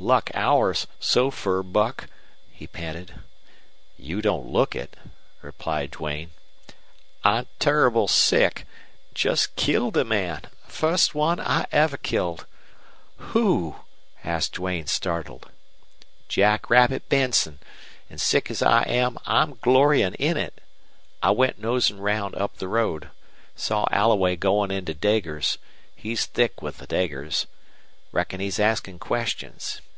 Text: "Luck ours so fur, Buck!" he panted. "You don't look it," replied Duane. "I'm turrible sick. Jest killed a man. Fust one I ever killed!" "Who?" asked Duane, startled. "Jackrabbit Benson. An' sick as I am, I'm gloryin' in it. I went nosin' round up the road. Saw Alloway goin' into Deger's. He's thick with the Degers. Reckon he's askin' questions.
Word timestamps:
"Luck 0.00 0.30
ours 0.32 0.86
so 1.00 1.28
fur, 1.28 1.64
Buck!" 1.64 2.06
he 2.52 2.68
panted. 2.68 3.14
"You 3.96 4.22
don't 4.22 4.46
look 4.46 4.76
it," 4.76 4.94
replied 5.42 5.90
Duane. 5.90 6.30
"I'm 7.24 7.48
turrible 7.58 8.06
sick. 8.06 8.64
Jest 9.12 9.56
killed 9.56 9.96
a 9.96 10.04
man. 10.04 10.42
Fust 10.68 11.16
one 11.16 11.40
I 11.40 11.66
ever 11.72 11.96
killed!" 11.96 12.46
"Who?" 13.16 13.74
asked 14.22 14.52
Duane, 14.54 14.86
startled. 14.86 15.50
"Jackrabbit 16.28 17.08
Benson. 17.08 17.58
An' 18.08 18.18
sick 18.18 18.52
as 18.52 18.62
I 18.62 18.82
am, 18.84 19.18
I'm 19.26 19.56
gloryin' 19.56 20.14
in 20.14 20.36
it. 20.36 20.60
I 21.24 21.32
went 21.32 21.58
nosin' 21.58 21.98
round 21.98 22.36
up 22.36 22.58
the 22.58 22.68
road. 22.68 23.10
Saw 23.56 23.84
Alloway 23.90 24.36
goin' 24.36 24.70
into 24.70 24.94
Deger's. 24.94 25.58
He's 25.96 26.24
thick 26.24 26.62
with 26.62 26.76
the 26.76 26.86
Degers. 26.86 27.46
Reckon 28.12 28.38
he's 28.38 28.60
askin' 28.60 29.00
questions. 29.00 29.80